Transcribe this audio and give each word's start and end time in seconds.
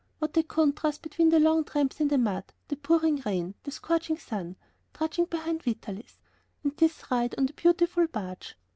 What 0.17 0.35
a 0.35 0.41
contrast 0.41 1.03
between 1.03 1.29
the 1.29 1.39
long 1.39 1.63
tramps 1.63 2.01
in 2.01 2.07
the 2.07 2.17
mud, 2.17 2.45
the 2.69 2.75
pouring 2.75 3.21
rain, 3.23 3.53
the 3.61 3.69
scorching 3.69 4.17
sun, 4.17 4.55
trudging 4.95 5.25
behind 5.25 5.61
Vitalis,... 5.61 6.17
and 6.63 6.75
this 6.75 7.11
ride 7.11 7.35
on 7.37 7.45
the 7.45 7.53
beautiful 7.53 8.07
barge! 8.07 8.55